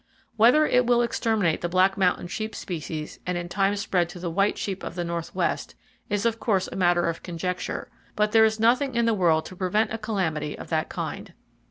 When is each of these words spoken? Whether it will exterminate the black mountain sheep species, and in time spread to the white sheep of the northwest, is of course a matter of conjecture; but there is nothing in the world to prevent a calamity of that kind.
Whether 0.35 0.65
it 0.65 0.87
will 0.87 1.03
exterminate 1.03 1.61
the 1.61 1.69
black 1.69 1.95
mountain 1.95 2.25
sheep 2.25 2.55
species, 2.55 3.19
and 3.27 3.37
in 3.37 3.47
time 3.47 3.75
spread 3.75 4.09
to 4.09 4.19
the 4.19 4.31
white 4.31 4.57
sheep 4.57 4.81
of 4.81 4.95
the 4.95 5.03
northwest, 5.03 5.75
is 6.09 6.25
of 6.25 6.39
course 6.39 6.67
a 6.67 6.75
matter 6.75 7.07
of 7.07 7.21
conjecture; 7.21 7.87
but 8.15 8.31
there 8.31 8.43
is 8.43 8.59
nothing 8.59 8.95
in 8.95 9.05
the 9.05 9.13
world 9.13 9.45
to 9.45 9.55
prevent 9.55 9.93
a 9.93 9.99
calamity 9.99 10.57
of 10.57 10.69
that 10.69 10.89
kind. 10.89 11.35